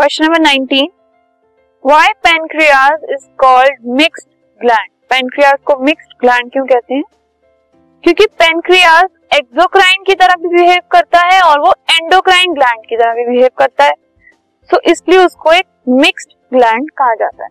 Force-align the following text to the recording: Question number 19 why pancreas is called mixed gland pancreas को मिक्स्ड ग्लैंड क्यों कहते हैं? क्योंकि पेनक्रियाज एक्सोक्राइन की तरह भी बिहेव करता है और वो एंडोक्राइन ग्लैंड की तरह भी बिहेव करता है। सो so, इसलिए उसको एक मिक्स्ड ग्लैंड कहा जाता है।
Question 0.00 0.24
number 0.24 0.40
19 0.40 0.86
why 1.86 2.08
pancreas 2.08 2.98
is 3.10 3.26
called 3.38 3.78
mixed 3.86 4.28
gland 4.60 4.90
pancreas 5.10 5.58
को 5.64 5.76
मिक्स्ड 5.84 6.12
ग्लैंड 6.20 6.52
क्यों 6.52 6.64
कहते 6.66 6.94
हैं? 6.94 7.02
क्योंकि 8.04 8.26
पेनक्रियाज 8.26 9.08
एक्सोक्राइन 9.34 10.02
की 10.02 10.14
तरह 10.14 10.34
भी 10.34 10.48
बिहेव 10.48 10.80
करता 10.92 11.20
है 11.20 11.42
और 11.42 11.60
वो 11.60 11.74
एंडोक्राइन 11.90 12.54
ग्लैंड 12.54 12.86
की 12.88 12.96
तरह 12.96 13.14
भी 13.14 13.26
बिहेव 13.26 13.50
करता 13.58 13.84
है। 13.84 13.92
सो 14.70 14.76
so, 14.76 14.82
इसलिए 14.82 15.18
उसको 15.18 15.52
एक 15.52 15.66
मिक्स्ड 15.88 16.56
ग्लैंड 16.56 16.90
कहा 16.90 17.14
जाता 17.14 17.44
है। 17.44 17.50